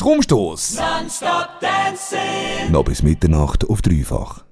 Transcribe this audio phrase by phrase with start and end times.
[0.00, 0.78] Stromstoß.
[0.78, 2.72] Non-stop dancing.
[2.72, 4.44] Noch bis Mitternacht auf dreifach.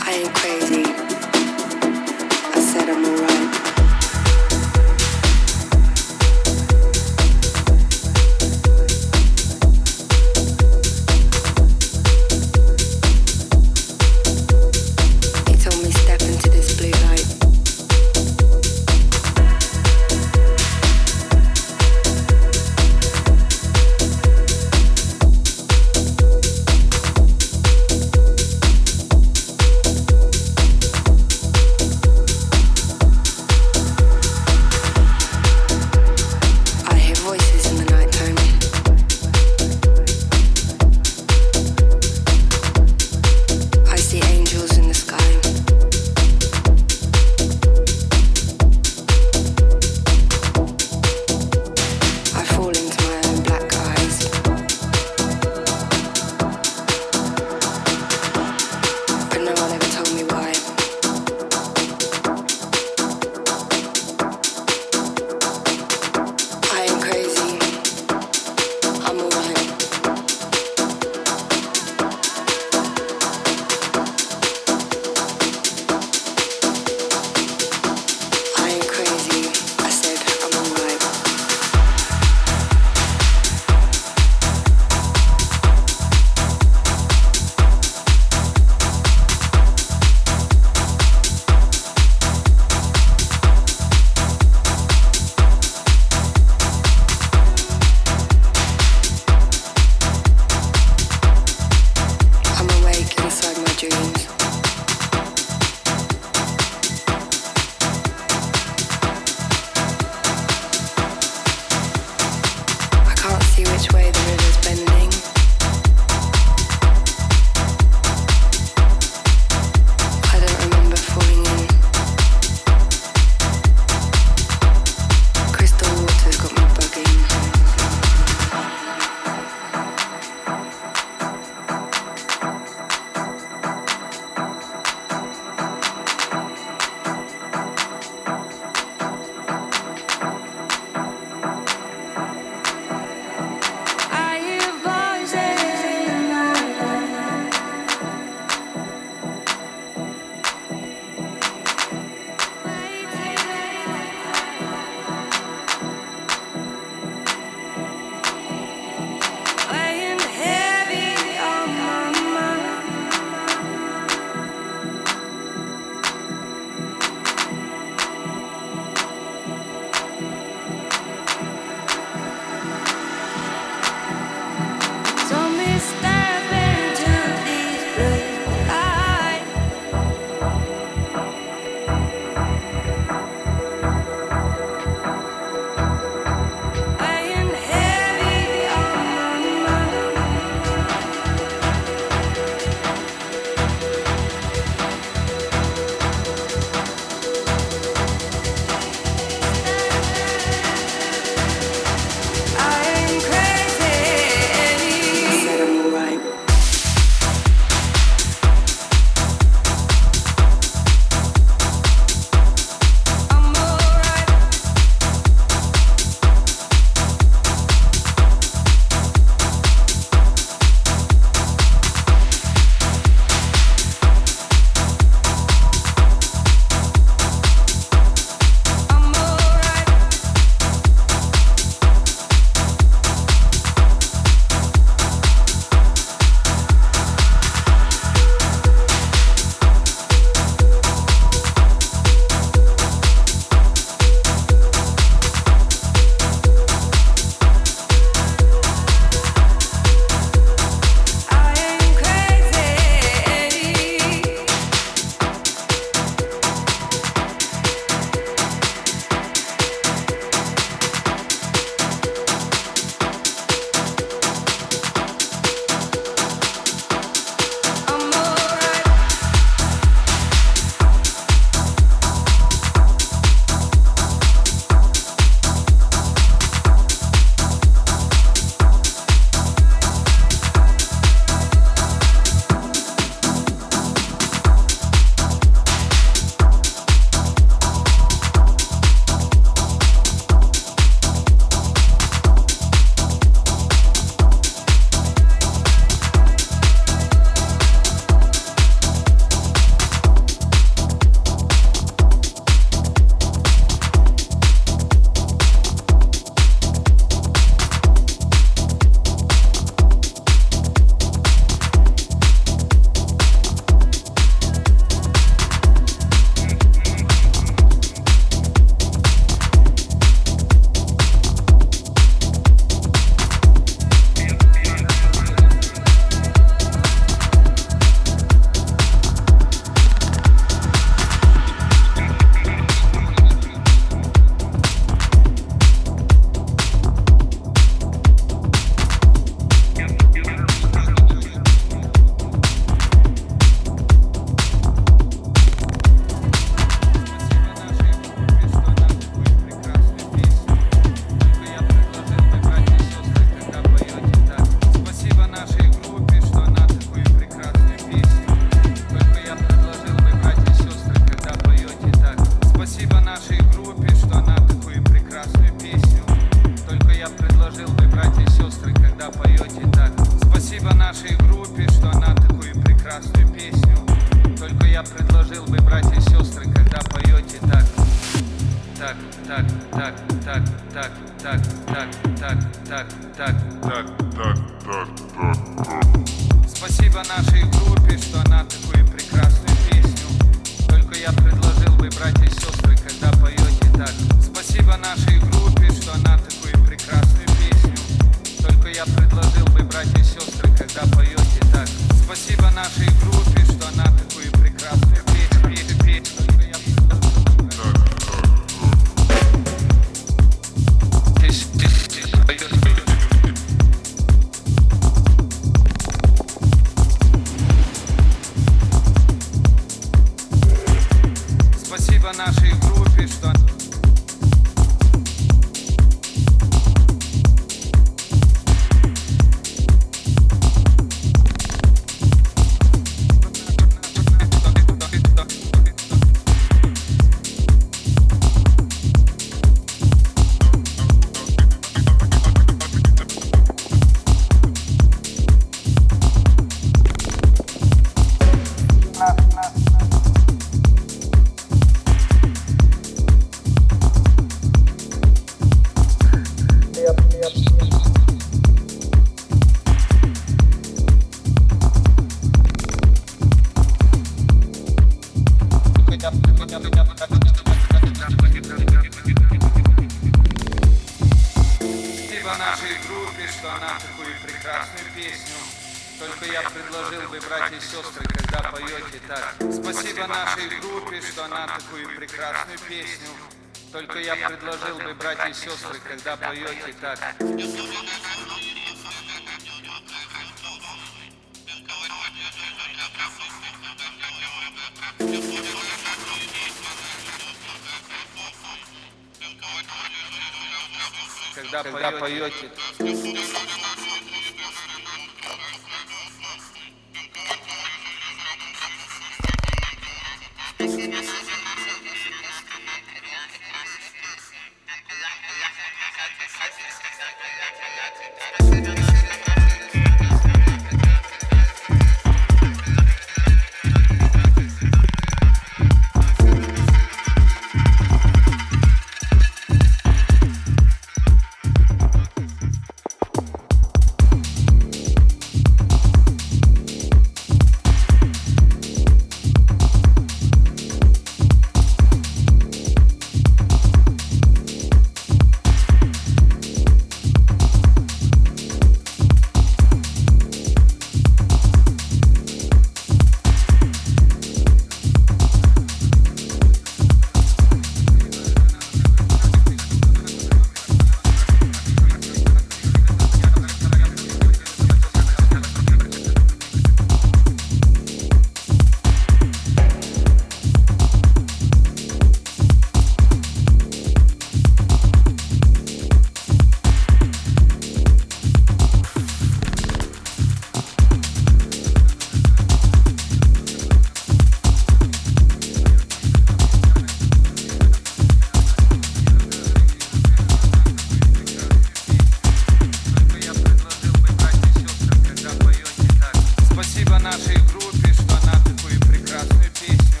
[596.64, 600.00] Спасибо нашей группе, что она такую прекрасную песню.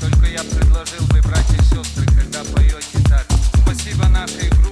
[0.00, 3.26] Только я предложил бы, братья и сестры, когда поете так.
[3.62, 4.69] Спасибо нашей группе.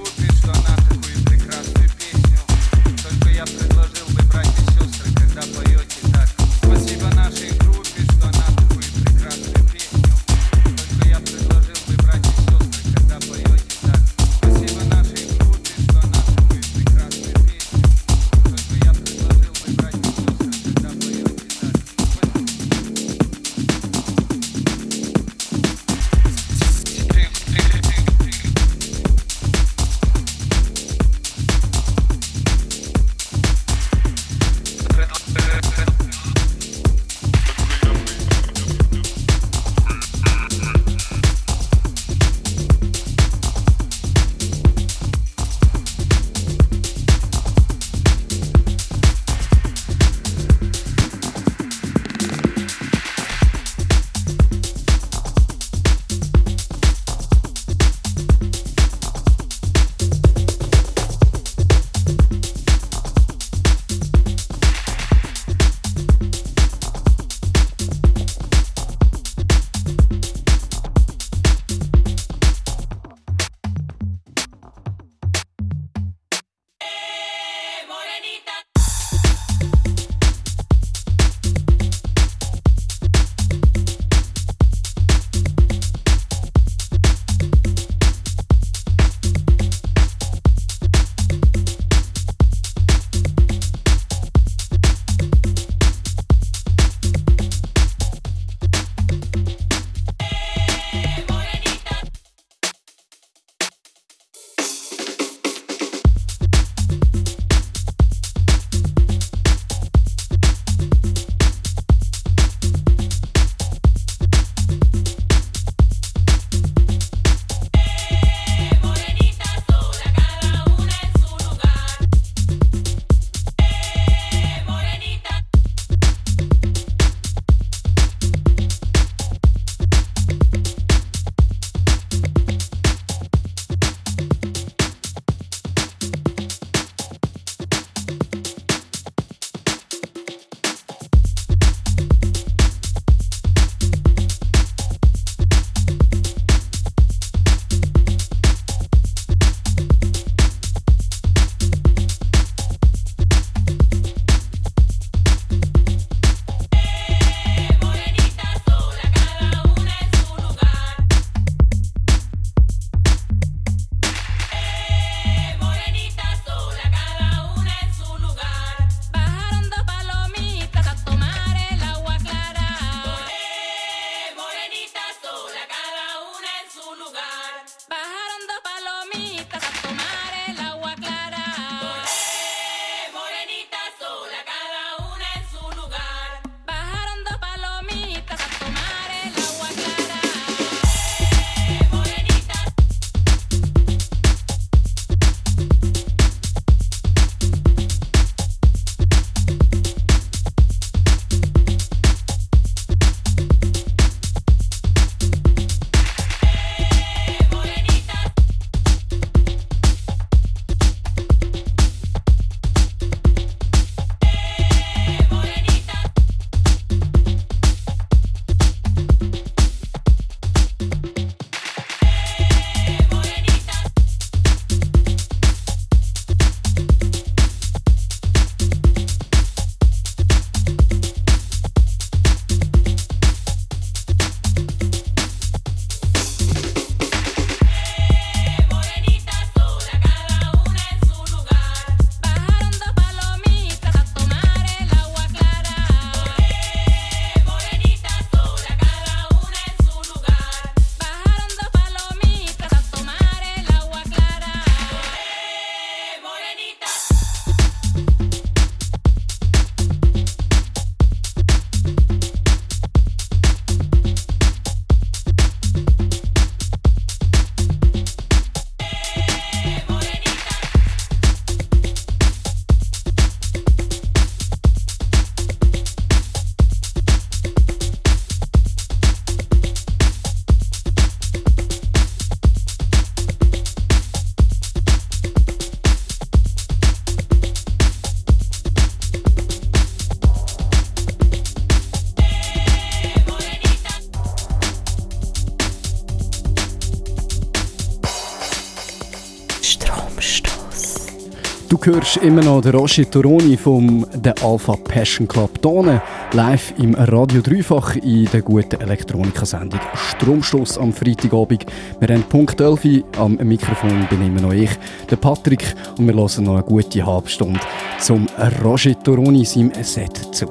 [301.95, 306.01] Hörst immer noch den Roger Toroni vom The Alpha Passion Club hier
[306.33, 311.65] live im Radio Dreifach in der guten Elektronikasendung Stromstoß am Freitagabend.
[311.99, 314.69] Wir haben Punkt 11 am Mikrofon bin immer noch ich,
[315.09, 317.59] der Patrick, und wir hören noch eine gute halbe Stunde
[317.99, 318.27] zum
[318.63, 320.47] Roger Toroni seinem Set zu.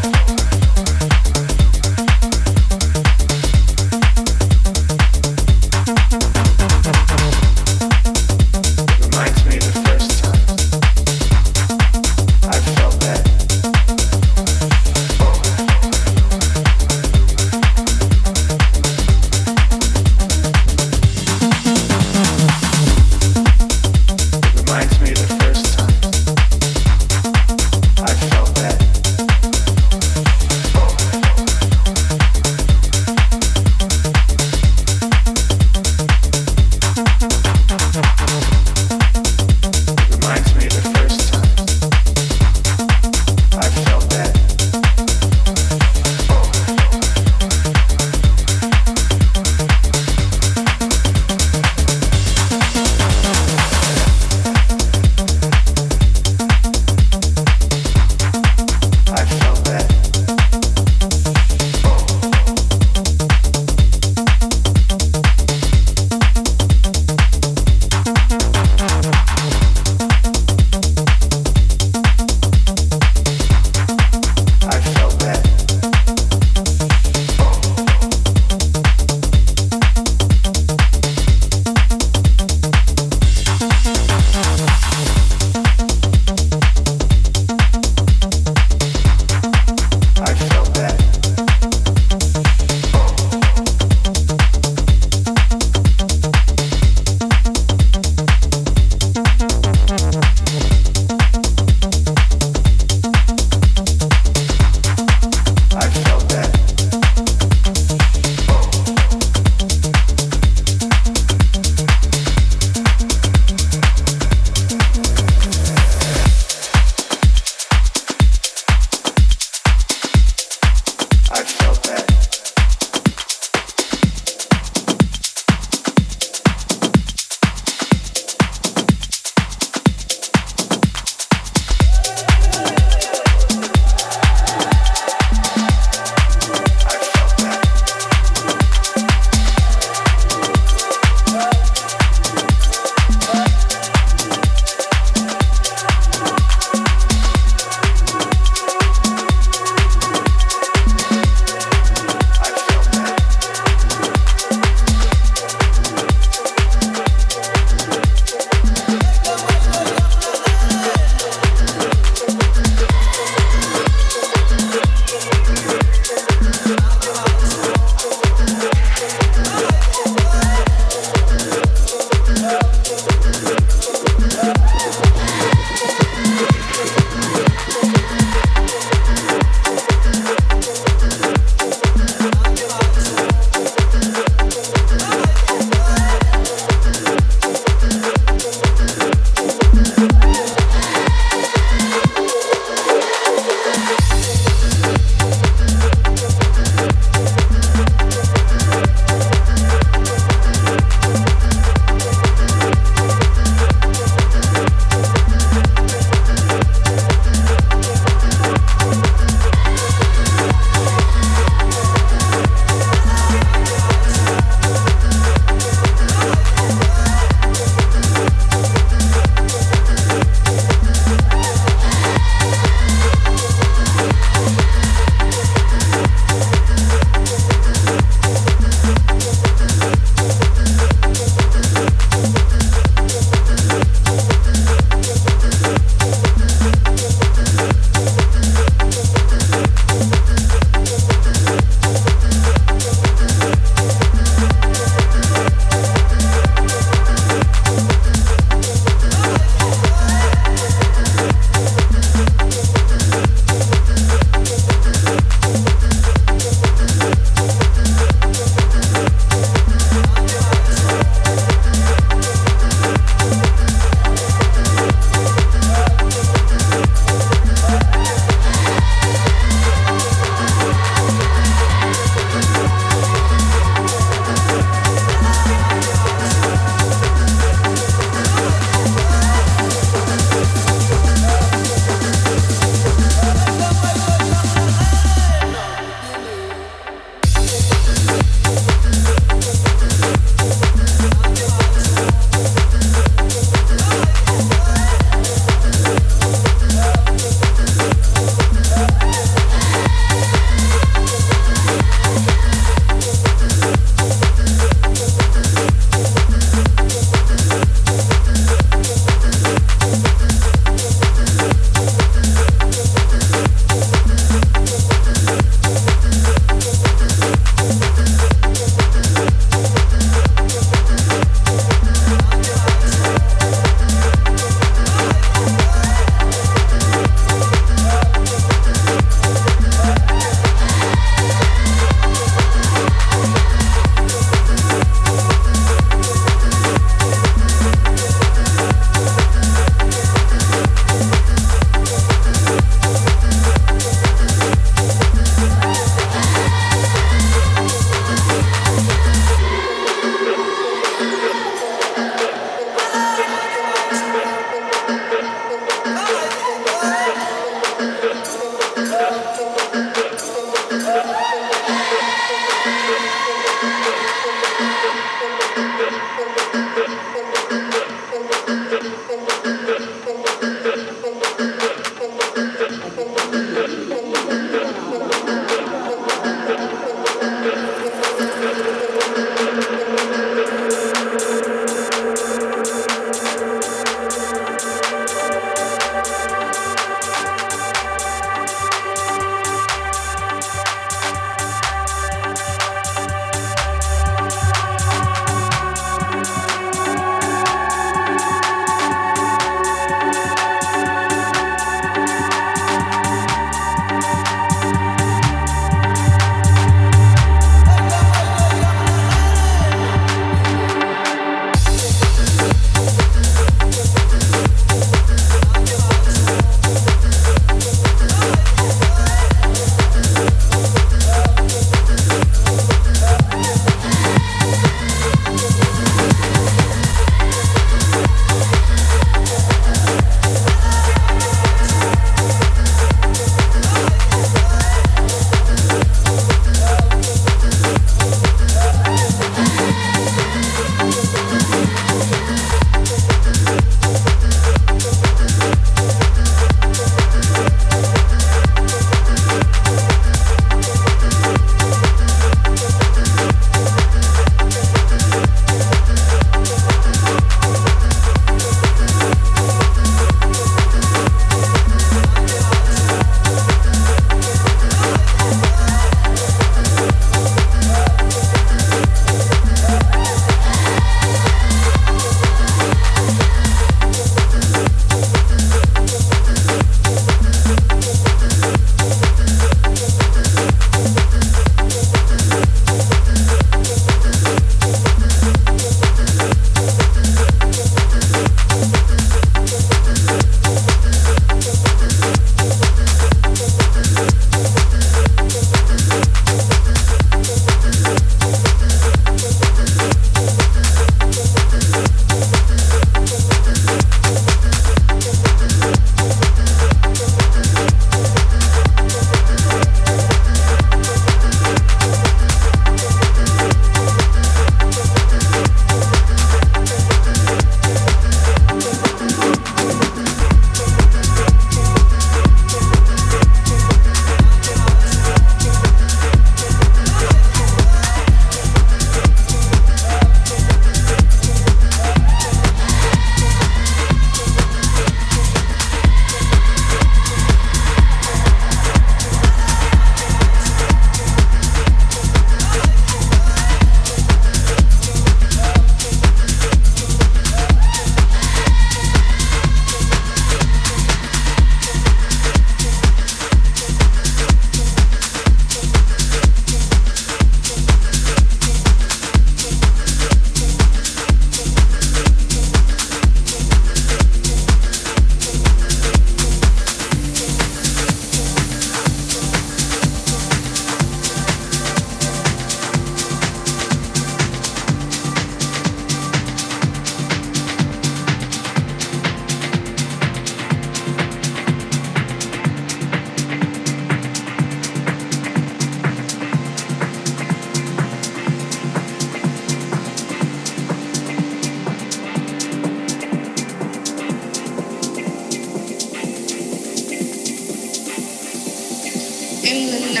[599.64, 600.00] in the.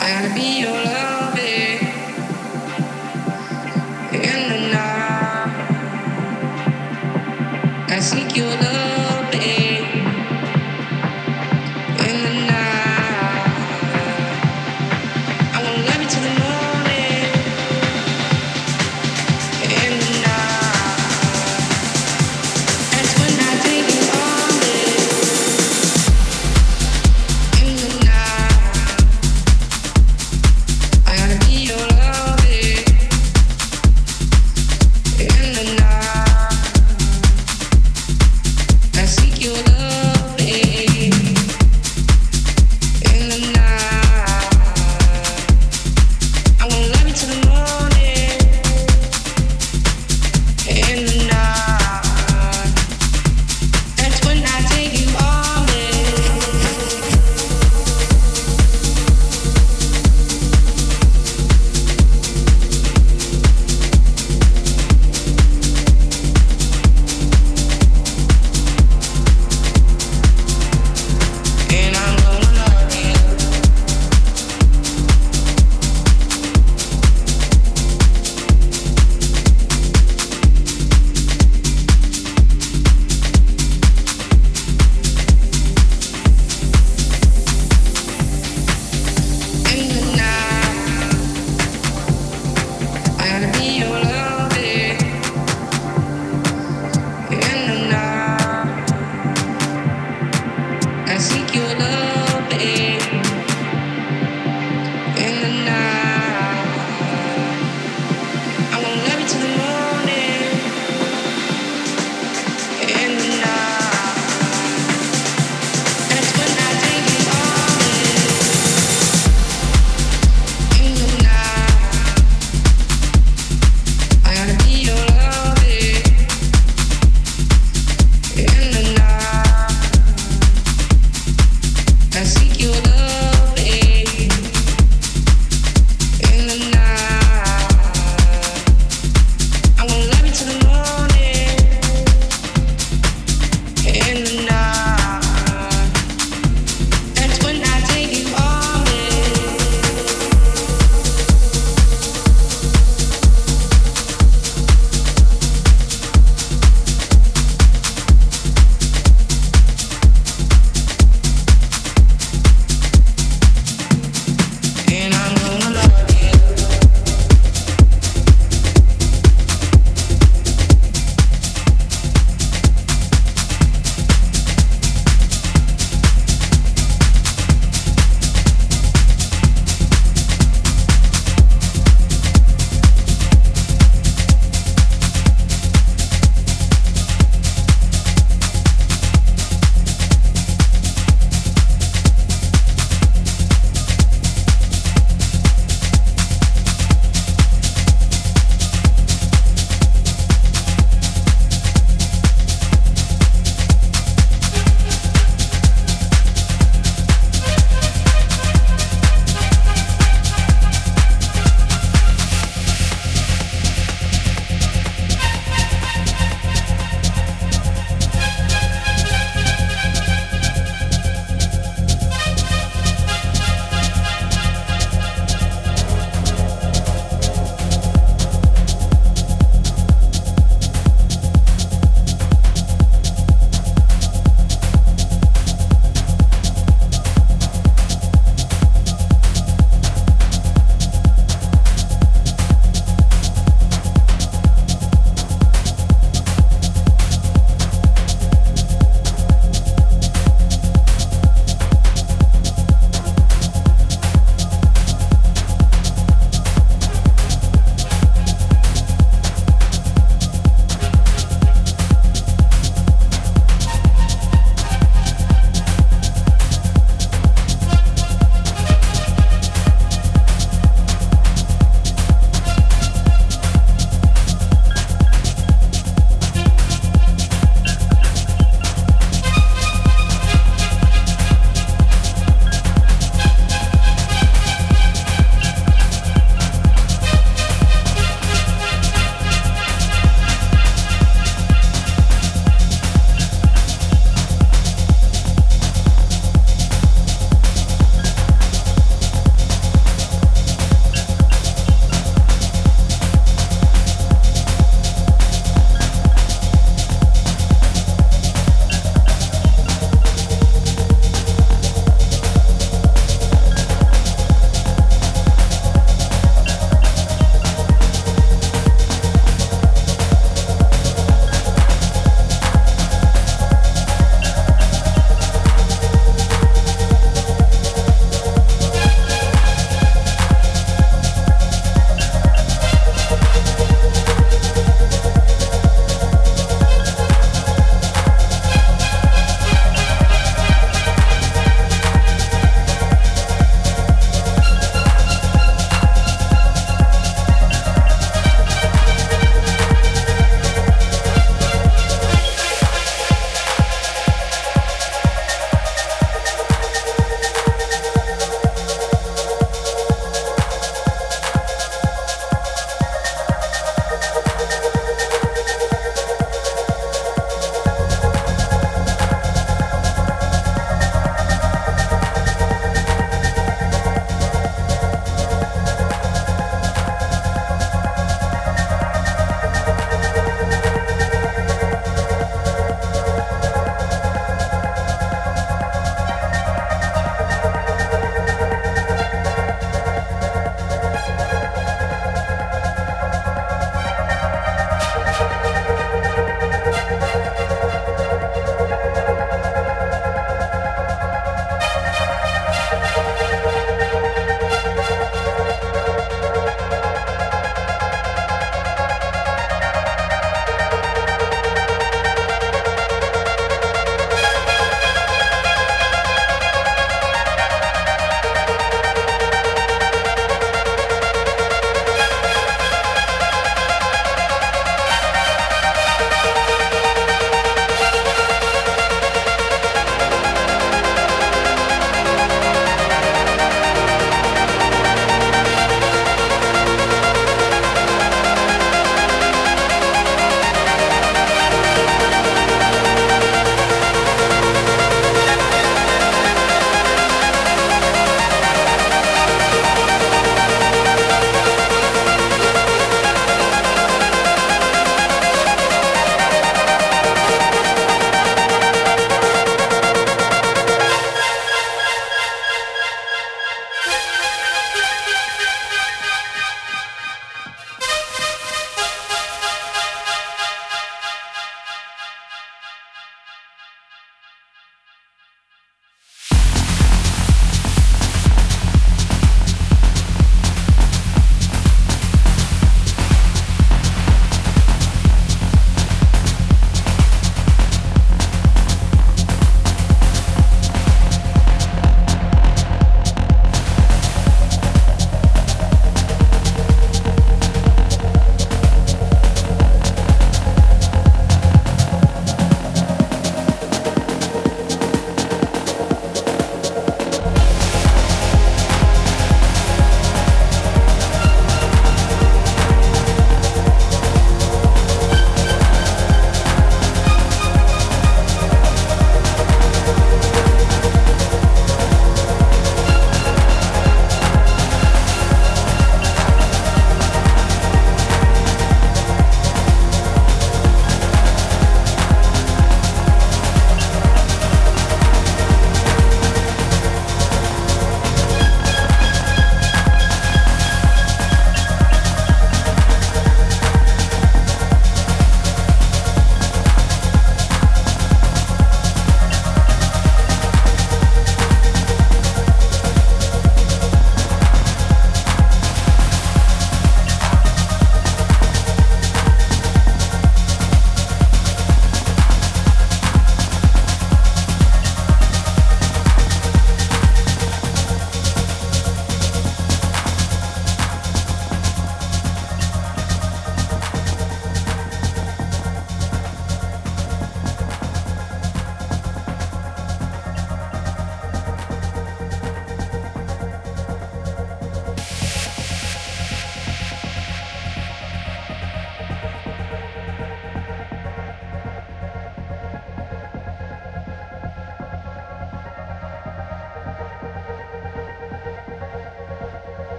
[0.00, 1.11] I gotta be your love.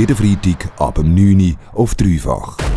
[0.00, 2.69] Jeden Freitag ab dem 9 Uhr auf dreifach.